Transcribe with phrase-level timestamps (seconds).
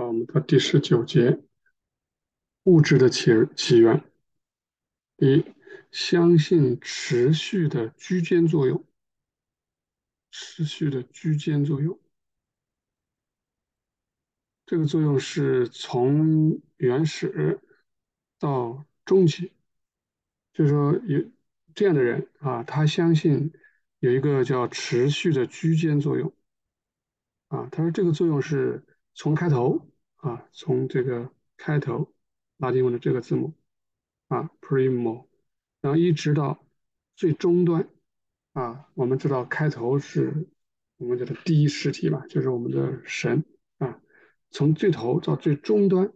[0.00, 1.42] 啊，我们到第十九节，
[2.62, 4.02] 物质的起起源。
[5.18, 5.44] 一，
[5.90, 8.82] 相信持续的居间作用，
[10.30, 12.00] 持续的居间作用，
[14.64, 17.60] 这个作用是从原始
[18.38, 19.52] 到终极，
[20.54, 21.30] 就是说有
[21.74, 23.52] 这样的人啊，他相信
[23.98, 26.32] 有一个叫持续的居间作用，
[27.48, 28.82] 啊，他说这个作用是。
[29.12, 29.89] 从开头
[30.20, 32.12] 啊，从这个开头
[32.58, 33.54] 拉丁文的这个字母
[34.28, 35.26] 啊，primo，
[35.80, 36.62] 然后一直到
[37.16, 37.88] 最终端
[38.52, 40.46] 啊，我们知道开头是
[40.98, 43.46] 我们叫做第一实体嘛，就是我们的神
[43.78, 43.98] 啊，
[44.50, 46.12] 从最头到最终端，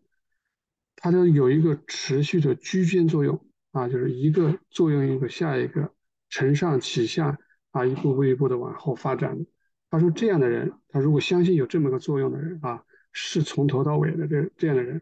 [0.97, 5.95] 它都有一个持续的居间作用啊，就是一个作用一个下一个，
[6.29, 7.39] 承上启下
[7.71, 9.47] 啊，一步步一步的往后发展。
[9.89, 12.85] 他说这样的人，他如果相信有这么个作用的人啊。
[13.17, 15.01] 是从头到尾的这这样的人，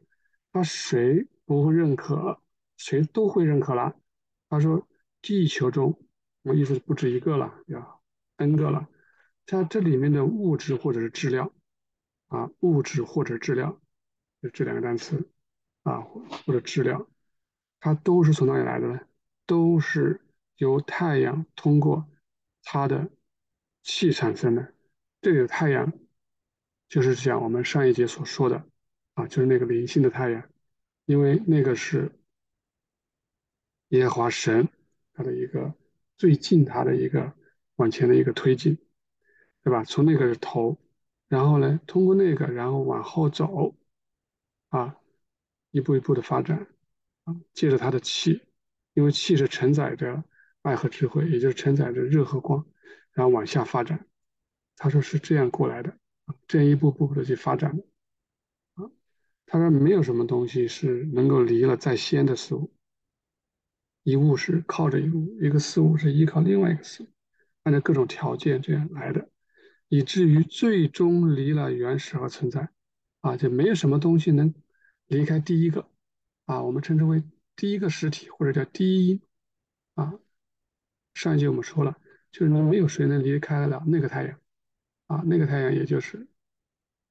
[0.53, 2.41] 他谁不会认可，
[2.77, 3.97] 谁都会认可了。
[4.51, 4.87] 他说，
[5.23, 5.99] 地球中，
[6.43, 8.03] 我意思是不止一个了，要
[8.37, 8.87] n 个了。
[9.47, 11.53] 它这里面的物质或者是质量，
[12.29, 13.81] 啊，物质或者质量，
[14.43, 15.31] 就这两个单词，
[15.83, 17.09] 啊，或者质量，
[17.81, 19.01] 它都是从哪里来的呢？
[19.47, 20.21] 都是
[20.59, 22.07] 由太阳通过
[22.63, 23.11] 它的
[23.83, 24.75] 气产生的。
[25.23, 25.91] 这个太阳。
[26.93, 28.69] 就是讲我们上一节所说的
[29.15, 30.47] 啊，就是那个灵性的太阳，
[31.07, 32.13] 因为那个是
[33.89, 34.69] 耶和华神
[35.15, 35.73] 他的一个
[36.19, 37.33] 最近他的一个
[37.77, 38.77] 往前的一个推进，
[39.65, 39.85] 对吧？
[39.85, 40.79] 从那个头，
[41.29, 43.75] 然后呢，通过那个，然后往后走，
[44.69, 44.95] 啊，
[45.71, 46.67] 一步一步的发展，
[47.25, 48.43] 啊，借着他的气，
[48.93, 50.23] 因为气是承载着
[50.61, 52.67] 爱和智慧，也就是承载着热和光，
[53.13, 54.07] 然后往下发展。
[54.77, 55.97] 他说是这样过来的。
[56.47, 57.71] 这样一步步的去发展，
[58.75, 58.91] 啊，
[59.47, 62.73] 他说没有什么东西是能够离了在先的事物，
[64.03, 67.07] 一物是靠着一物，一个事物是依靠另外一个事物，
[67.65, 69.29] 按照各种条件这样来的，
[69.89, 72.69] 以至于最终离了原始而存在，
[73.21, 74.55] 啊，就没有什么东西能
[75.07, 75.89] 离开第一个，
[76.47, 77.23] 啊，我们称之为
[77.57, 79.21] 第一个实体或者叫第一，
[79.95, 80.15] 啊，
[81.15, 81.97] 上一节我们说了，
[82.31, 84.39] 就是没有谁能离开了那个太阳。
[85.13, 86.27] 啊，那个太阳也就是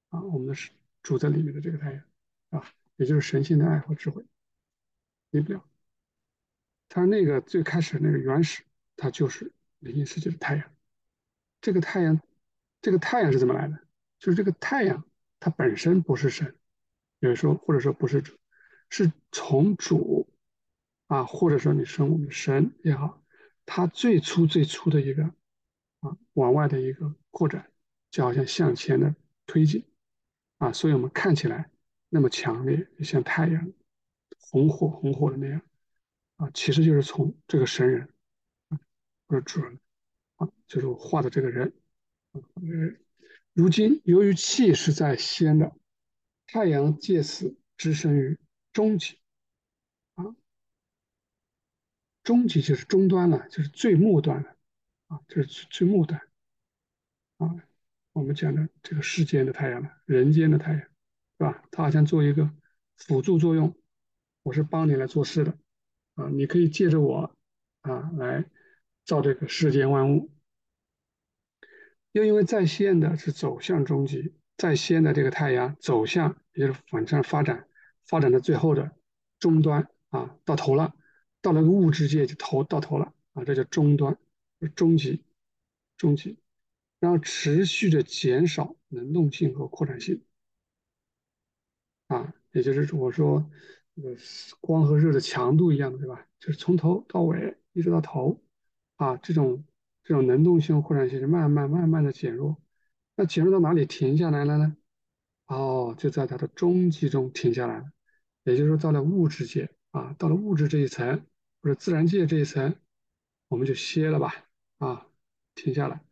[0.10, 0.72] 啊，我们是
[1.04, 2.04] 住在里面的这个太阳
[2.50, 4.26] 啊，也就是神性的爱和智慧，
[5.30, 5.64] 离不了。
[6.90, 8.64] 他那个最开始那个原始，
[8.98, 10.68] 它就是灵性世界的太阳。
[11.62, 12.20] 这个太阳，
[12.82, 13.80] 这个太阳是怎么来的？
[14.18, 15.06] 就是这个太阳
[15.40, 16.56] 它本身不是神，
[17.20, 18.36] 有人说或者说不是主，
[18.90, 20.28] 是从主
[21.06, 23.24] 啊，或者说你说我们神也好，
[23.68, 25.24] 它最初最初的一个
[26.00, 27.68] 啊往外的一个扩展。
[28.12, 29.86] 就好像向前的推进
[30.58, 31.72] 啊，所以我们看起来
[32.10, 33.72] 那么强烈，就像太阳
[34.38, 35.62] 红火红火的那样
[36.36, 38.14] 啊，其实就是从这个神人
[38.68, 38.80] 啊，
[39.28, 39.80] 或者主人
[40.36, 41.74] 啊，就是我画的这个人
[42.34, 42.42] 啊，
[43.54, 45.74] 如今由于气是在先的，
[46.48, 48.38] 太阳借此置身于
[48.74, 49.20] 终极
[50.16, 50.36] 啊，
[52.24, 54.58] 终极就是终端了，就是最末端了
[55.08, 56.22] 啊，这是最末端
[57.38, 57.56] 啊。
[58.14, 60.88] 我们讲的这个世间的太阳人间的太阳，是
[61.38, 61.64] 吧？
[61.72, 62.52] 它好像做一个
[62.98, 63.74] 辅助作用，
[64.44, 65.58] 我是帮你来做事的，
[66.16, 67.34] 啊，你可以借着我，
[67.82, 68.46] 啊，来
[69.06, 70.30] 造这个世间万物。
[72.12, 77.70] 又因为在线的是走向终极，在先的这个太阳走向，也就是往上发展，
[78.06, 78.92] 发展到最后的
[79.40, 80.94] 终端，啊，到头了，
[81.42, 84.18] 到了物质界就头到头了，啊，这叫终端，
[84.76, 85.24] 终极，
[85.96, 86.41] 终极。
[87.02, 90.22] 然后持续的减少能动性和扩展性，
[92.08, 93.50] 啊，也就是我说，
[93.96, 94.16] 这个
[94.60, 96.28] 光和热的强度一样的，对吧？
[96.40, 98.40] 就是从头到尾一直到头，
[98.98, 99.66] 啊，这种
[100.04, 102.56] 这种能动性和、扩展性是慢慢慢慢的减弱。
[103.16, 104.78] 那减弱到哪里停下来了呢？
[105.48, 107.92] 哦，就在它的终极中停下来了。
[108.44, 111.26] 也就是说，到了物质界啊，到了物质这一层
[111.64, 112.76] 或者自然界这一层，
[113.48, 114.46] 我们就歇了吧，
[114.78, 115.08] 啊，
[115.56, 116.11] 停下来。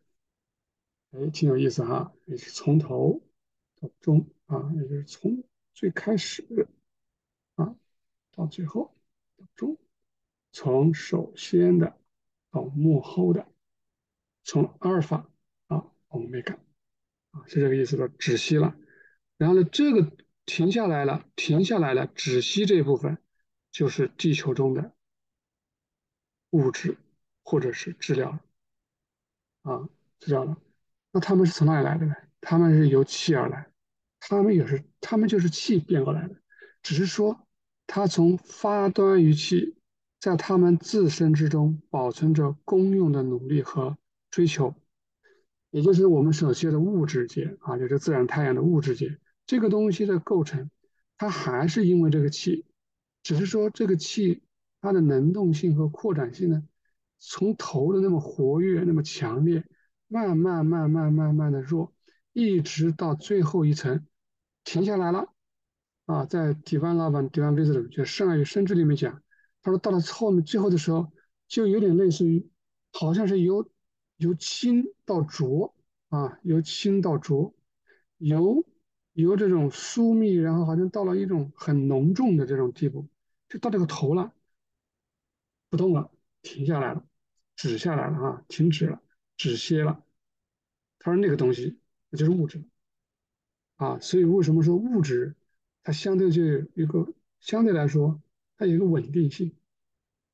[1.12, 3.20] 哎，挺有意思哈，也是从头
[3.80, 5.42] 到中啊，也就是从
[5.74, 6.68] 最开始
[7.56, 7.74] 啊
[8.30, 8.94] 到最后
[9.36, 9.76] 到中，
[10.52, 11.98] 从首先的
[12.50, 13.48] 到幕后的，
[14.44, 15.28] 从阿尔法
[15.66, 16.56] 啊欧米伽
[17.32, 18.76] 啊，是这个意思的，止息了。
[19.36, 20.12] 然后呢，这个
[20.46, 23.18] 停下来了，停下来了，止息这一部分
[23.72, 24.94] 就是地球中的
[26.50, 26.98] 物质
[27.42, 28.38] 或者是质量
[29.62, 29.88] 啊，
[30.20, 30.56] 知道了。
[31.12, 32.14] 那他们是从哪里来的呢？
[32.40, 33.66] 他们是由气而来，
[34.20, 36.36] 他们也是，他们就是气变过来的，
[36.82, 37.46] 只是说
[37.86, 39.76] 它从发端于气，
[40.20, 43.98] 在他们自身之中保存着功用的努力和
[44.30, 44.74] 追求，
[45.70, 49.18] 也就是我们所说的物质界啊，就是自然太阳的物质界。
[49.46, 50.70] 这个东西的构成，
[51.18, 52.64] 它还是因为这个气，
[53.22, 54.42] 只是说这个气
[54.80, 56.62] 它的能动性和扩展性呢，
[57.18, 59.64] 从头的那么活跃、那么强烈，
[60.12, 61.92] 慢慢、慢慢、慢慢的弱，
[62.32, 64.04] 一直到最后一层。
[64.64, 65.32] 停下来了
[66.06, 69.22] 啊，在 Divine Love and Divine Wisdom 就圣爱与生智里面讲，
[69.62, 71.12] 他说到了后面最后的时候，
[71.46, 72.50] 就有点类似于，
[72.92, 73.70] 好像是由
[74.16, 75.76] 由清到浊
[76.08, 77.54] 啊，由清到浊，
[78.18, 78.66] 由
[79.12, 83.08] 由这种疏密，然后好像到了一种很浓重的这种地步，
[83.48, 84.32] 就到这个头了，
[85.68, 86.10] 不动了，
[86.42, 87.04] 停下来了，
[87.54, 89.00] 止下来了啊，停止了，
[89.40, 90.04] 止歇了。
[90.98, 92.62] 他说那个东西那就是物质。
[93.76, 95.34] 啊，所以为什么说物质
[95.82, 98.22] 它相对就有一个相对来说
[98.58, 99.56] 它有一个稳定性，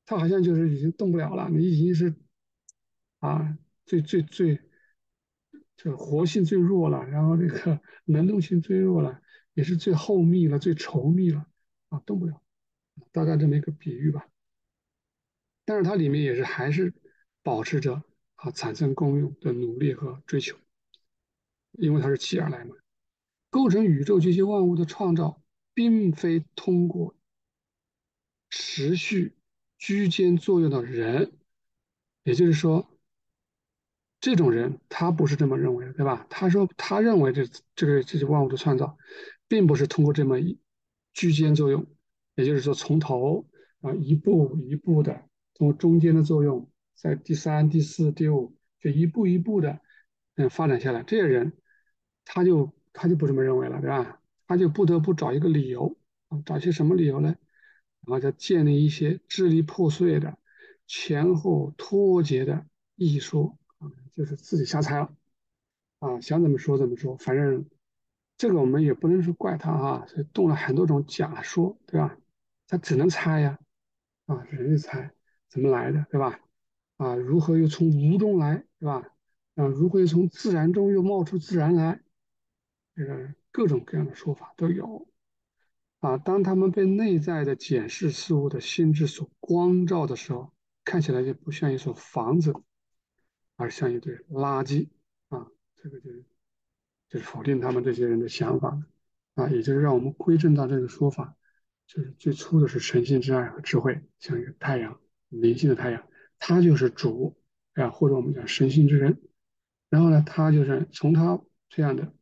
[0.05, 2.13] 它好像就是已经动不了了，你已经是
[3.19, 4.59] 啊最最最
[5.77, 9.21] 这活性最弱了，然后这个能动性最弱了，
[9.53, 11.47] 也是最厚密了、最稠密了
[11.87, 12.43] 啊，动不了，
[13.13, 14.27] 大概这么一个比喻吧。
[15.63, 16.93] 但是它里面也是还是
[17.41, 18.03] 保持着
[18.37, 20.57] 啊产生功用的努力和追求，
[21.73, 22.75] 因为它是气而来嘛。
[23.49, 25.41] 构成宇宙这些万物的创造，
[25.73, 27.15] 并非通过
[28.49, 29.35] 持续
[29.77, 31.31] 居间作用的人，
[32.23, 32.89] 也就是说，
[34.19, 36.27] 这种人他不是这么认为的，对吧？
[36.29, 38.97] 他说他认为这这个这些万物的创造，
[39.47, 40.59] 并不是通过这么一
[41.13, 41.85] 居间作用，
[42.35, 43.47] 也就是说从头
[43.81, 45.13] 啊一步一步的，
[45.53, 49.79] 通过中间的作用，在第三、第四、第五，就一步一步的
[50.35, 51.53] 嗯发展下来，这些人
[52.25, 52.75] 他就。
[52.99, 54.19] 他就不这么认为了，对吧？
[54.47, 55.95] 他就不得不找一个理由
[56.29, 57.35] 啊，找些什么理由呢？
[58.07, 60.35] 然后就建立一些支离破碎的、
[60.87, 62.65] 前后脱节的
[62.95, 65.15] 艺说啊，就是自己瞎猜了
[65.99, 67.69] 啊，想怎么说怎么说，反正
[68.35, 72.17] 这个我们也不能说怪他哈，所以动了很多种假说，对吧？
[72.67, 73.59] 他只能猜呀，
[74.25, 75.11] 啊，人家猜
[75.49, 76.39] 怎么来的，对吧？
[76.97, 79.09] 啊，如何又从无中来，是吧？
[79.55, 82.01] 啊，如何又从自然中又冒出自然来？
[82.95, 85.07] 这个各种各样的说法都有
[85.99, 86.17] 啊。
[86.17, 90.51] 当他们被内在的检视事物的心智所光照的时候，
[90.83, 92.53] 看起来就不像一所房子，
[93.55, 94.89] 而像一堆垃圾
[95.29, 95.47] 啊。
[95.75, 96.25] 这个就是
[97.09, 98.81] 就是否定他们这些人的想法
[99.35, 101.35] 啊，也就是让我们归正到这个说法，
[101.85, 106.06] 就是最初的是神性之爱和智慧，像一个太阳，灵性的太阳，
[106.39, 107.37] 它就是主
[107.73, 109.21] 啊，或者我们讲神性之人。
[109.89, 112.13] 然后呢，他就是从他这样的。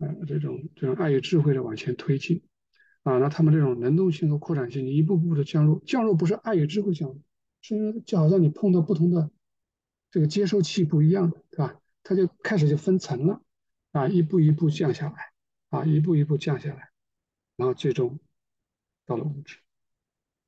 [0.00, 2.44] 呃，这种这种爱与智慧的往前推进，
[3.02, 7.18] 啊，那他们这种能动性和扩展性一步步的降落，降落不是爱与智慧降落，
[7.60, 9.28] 是就好像你碰到不同的
[10.12, 11.80] 这个接收器不一样的，对吧？
[12.04, 13.42] 它就开始就分层了，
[13.90, 15.32] 啊，一步一步降下来，
[15.70, 16.90] 啊，一步一步降下来，
[17.56, 18.20] 然后最终
[19.04, 19.58] 到了物质，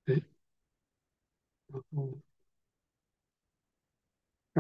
[0.05, 0.23] 哎，
[1.67, 2.21] 然后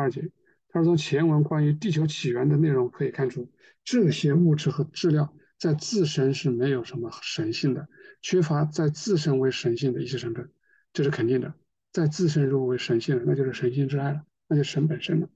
[0.00, 0.31] 二节。
[0.73, 3.50] 他说：“从前文关于地球起源的内容可以看出，
[3.82, 7.88] 这些物质和质量在自身是没有什么神性的，
[8.23, 10.52] 缺乏在自身为神性的一些成分，
[10.92, 11.52] 这是肯定的。
[11.90, 15.28] 在自身如果为神性的，那就是神性之爱了，那就神本身了。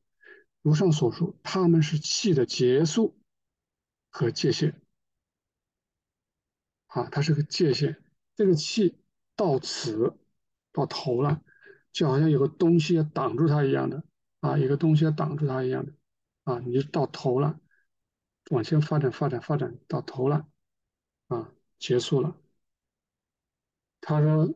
[0.62, 3.18] 如上所述，他们是气的结束
[4.10, 4.80] 和界限。
[6.86, 7.96] 啊，它是个界限，
[8.36, 8.94] 这个气
[9.34, 10.16] 到此
[10.72, 11.42] 到头了，
[11.92, 14.04] 就好像有个东西要挡住它一样的。”
[14.44, 15.92] 啊，一个东西要挡住它一样的，
[16.42, 17.58] 啊，你就到头了，
[18.50, 20.46] 往前发展，发展，发展到头了，
[21.28, 22.36] 啊，结束了。
[24.02, 24.54] 他说，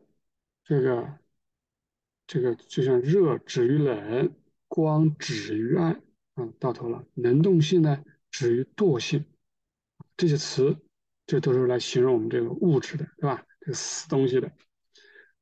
[0.63, 1.17] 这个，
[2.27, 4.31] 这个就像热止于冷，
[4.67, 6.03] 光止于暗，
[6.35, 7.03] 啊，到头了。
[7.15, 9.25] 能动性呢，止于惰性，
[10.15, 10.77] 这些词，
[11.25, 13.43] 这都是来形容我们这个物质的，对吧？
[13.61, 14.51] 这个死东西的。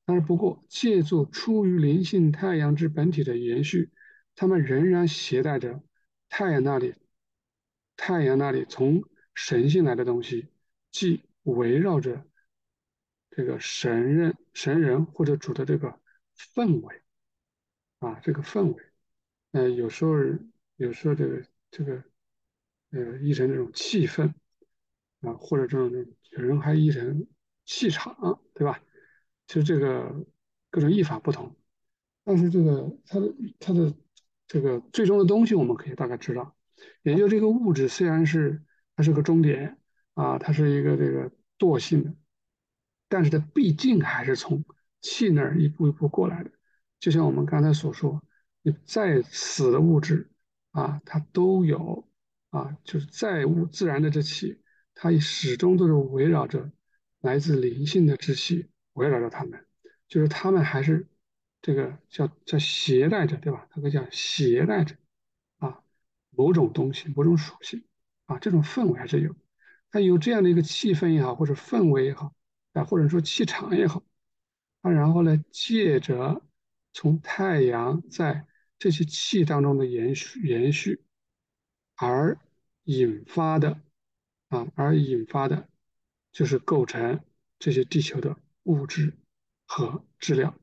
[0.05, 3.91] 但是不过，借助出于灵性太阳之本体的延续。
[4.39, 5.81] 他们仍然携带着
[6.29, 6.93] 太阳那里，
[7.95, 9.03] 太阳那里从
[9.33, 10.47] 神性来的东西，
[10.91, 12.23] 即围绕着
[13.31, 15.99] 这个神人、神人或者主的这个
[16.37, 17.01] 氛围
[17.97, 18.83] 啊，这个氛围，
[19.53, 20.13] 呃，有时候
[20.75, 22.03] 有时候这个这个
[22.91, 24.31] 呃译成这种气氛
[25.21, 25.91] 啊，或者这种
[26.29, 27.25] 有人还译成
[27.65, 28.83] 气场，对吧？
[29.47, 30.27] 其实这个
[30.69, 31.55] 各种译法不同，
[32.23, 33.91] 但是这个它的它的。
[34.47, 36.55] 这个最终的东西我们可以大概知道，
[37.03, 38.63] 也就这个物质虽然是
[38.95, 39.77] 它是个终点
[40.13, 42.13] 啊，它是一个这个惰性的，
[43.09, 44.63] 但是它毕竟还是从
[45.01, 46.51] 气那儿一步一步过来的。
[46.99, 48.23] 就像我们刚才所说，
[48.61, 50.29] 你再死的物质
[50.71, 52.07] 啊，它都有
[52.49, 54.61] 啊，就是再物自然的这气，
[54.95, 56.71] 它始终都是围绕着
[57.19, 59.63] 来自灵性的之气围绕着它们，
[60.07, 61.07] 就是它们还是
[61.67, 63.67] 这个叫叫携带着，对吧？
[63.69, 64.95] 它可以叫携带着
[65.57, 65.83] 啊
[66.29, 67.83] 某种东西、某种属性
[68.25, 69.35] 啊，这种氛围还是有。
[69.91, 72.33] 它有这样的一个气氛也好，或者氛围也好
[72.71, 74.01] 啊，或者说气场也好
[74.79, 76.41] 啊，然后呢，借着
[76.93, 78.47] 从太阳在
[78.79, 81.03] 这些气当中的延续延续
[81.97, 82.39] 而
[82.85, 83.81] 引发的
[84.47, 85.67] 啊，而引发的，
[86.31, 87.19] 就是构成
[87.59, 89.17] 这些地球的物质
[89.65, 90.57] 和质量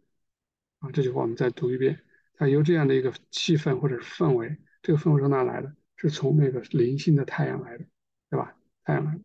[0.85, 0.91] 啊。
[0.93, 2.01] 这句话我们再读一遍：
[2.37, 5.75] 它由这样的一个气氛或者是氛围，这个氛围从哪来的？
[5.97, 7.85] 是从那个灵性的太阳来的，
[8.29, 8.55] 对吧？
[8.83, 9.19] 太阳来，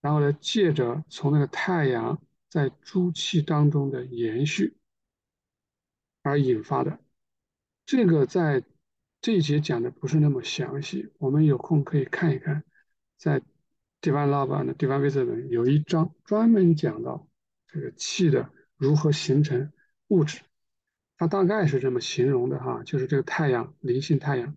[0.00, 4.78] 然后呢，借着从那个太阳在诸气当中的延续
[6.22, 6.98] 而引发的，
[7.84, 8.64] 这个在
[9.20, 12.64] 这一节讲的不是那么详细，我们有空可以看一看，
[13.18, 13.42] 在
[14.00, 17.28] Divine Love and Divine Wisdom 有一章专门讲到
[17.66, 19.72] 这个气的如何形成
[20.08, 20.40] 物质，
[21.16, 24.56] 它大概是这么形容的哈，就是这个太阳灵性太阳，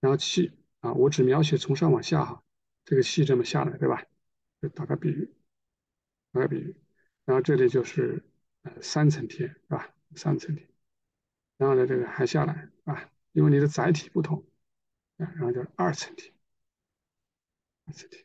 [0.00, 2.42] 然后气啊，我只描写从上往下哈。
[2.84, 4.04] 这个气这么下来，对吧？
[4.60, 5.34] 就打个比喻，
[6.32, 6.76] 打个比喻，
[7.24, 8.22] 然后这里就是
[8.62, 9.94] 呃三层天，是吧？
[10.14, 10.68] 三层天，
[11.56, 14.44] 然后呢，这个还下来啊，因为你的载体不同
[15.16, 16.34] 啊，然后就是二层天，
[17.86, 18.22] 二层天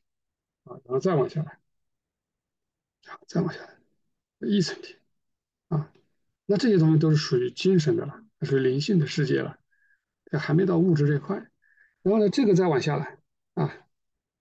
[0.65, 1.57] 啊，然后再往下来，
[3.05, 3.77] 好，再往下来，
[4.39, 4.99] 一层天
[5.69, 5.89] 啊，
[6.49, 9.59] 那这些东西都是属于精神的了，属于灵性的世界了，
[10.31, 11.37] 还没到物质这块，
[12.01, 13.19] 然后呢，这个再往下来
[13.53, 13.71] 啊。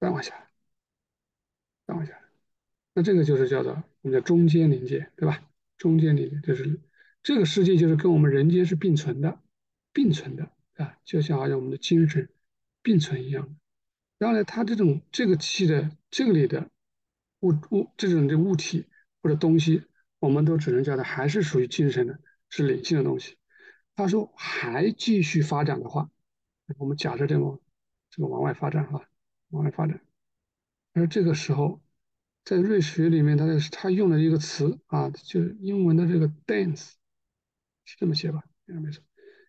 [0.00, 0.32] 再往下，
[1.84, 2.16] 再往下，
[2.94, 5.42] 那这个就是叫做我们叫中间临界，对吧？
[5.76, 6.78] 中间临界就是
[7.20, 9.40] 这个世界就是跟我们人间是并存的，
[9.92, 12.28] 并存的啊，就像好像我们的精神
[12.80, 13.56] 并存一样。
[14.18, 16.70] 然后呢，它这种这个气的这个里的
[17.40, 18.86] 物物这种的物体
[19.20, 19.82] 或者东西，
[20.18, 23.36] 我们都只能叫它还是属于精神的，是理性的东西。
[23.94, 26.10] 他说还继续发展的话，
[26.78, 27.60] 我们假设这么
[28.10, 29.06] 这个往外发展哈。
[29.50, 29.98] 往外发展，
[30.92, 31.80] 而这个时候，
[32.44, 36.90] 在瑞士里面，他他用了一个词啊，就是英文的这个 dense，
[37.86, 38.44] 是这么写吧？
[38.66, 39.02] 应该没错。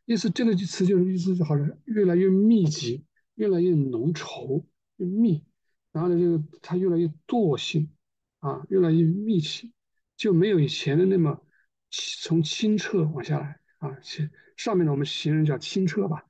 [0.06, 3.04] 意思这个词就是意思就好像越来越密集，
[3.36, 4.64] 越来越浓稠、
[4.96, 5.44] 越密，
[5.92, 7.90] 然后呢，这个它越来越惰性
[8.40, 9.74] 啊，越来越密集，
[10.20, 11.42] 就没有以前的那么
[11.90, 16.26] 从清澈往下来啊，上上面的我们形容叫清澈吧，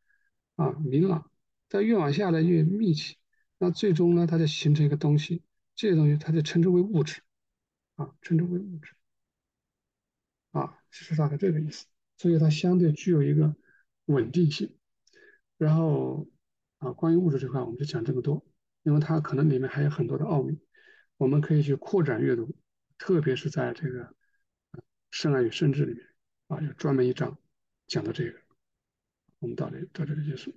[0.57, 1.31] 啊，明朗，
[1.67, 3.17] 但越往下来越密集。
[3.57, 5.41] 那最终呢，它就形成一个东西，
[5.73, 7.21] 这些东西它就称之为物质，
[7.95, 8.93] 啊，称之为物质，
[10.51, 11.87] 啊，是大概这个意思。
[12.15, 13.55] 所以它相对具有一个
[14.05, 14.77] 稳定性。
[15.57, 16.29] 然后
[16.77, 18.45] 啊，关于物质这块，我们就讲这么多，
[18.83, 20.59] 因为它可能里面还有很多的奥秘，
[21.17, 22.55] 我们可以去扩展阅读，
[22.99, 24.03] 特别是在这个
[25.09, 26.05] 《圣爱与圣智》里面
[26.49, 27.35] 啊，有专门一章
[27.87, 28.39] 讲的这个。
[29.39, 30.53] 我们到这到这里结束。